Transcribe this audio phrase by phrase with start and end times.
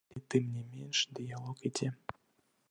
[0.11, 1.93] Але, тым не менш, дыялог ідзе.